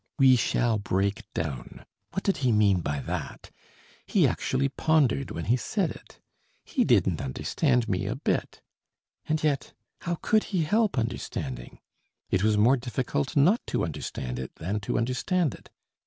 'We 0.17 0.35
shall 0.37 0.79
break 0.79 1.31
down.' 1.35 1.85
What 2.09 2.23
did 2.23 2.37
he 2.37 2.51
mean 2.51 2.79
by 2.79 3.01
that? 3.01 3.51
He 4.07 4.27
actually 4.27 4.67
pondered 4.67 5.29
when 5.29 5.45
he 5.45 5.55
said 5.55 5.91
it. 5.91 6.19
He 6.65 6.83
didn't 6.83 7.21
understand 7.21 7.87
me 7.87 8.07
a 8.07 8.15
bit. 8.15 8.61
And 9.29 9.43
yet 9.43 9.73
how 9.99 10.15
could 10.15 10.45
he 10.45 10.63
help 10.63 10.97
understanding? 10.97 11.77
It 12.31 12.41
was 12.43 12.57
more 12.57 12.77
difficult 12.77 13.35
not 13.37 13.61
to 13.67 13.85
understand 13.85 14.39
it 14.39 14.55
than 14.55 14.79
to 14.79 14.97
understand 14.97 15.53
it. 15.53 15.69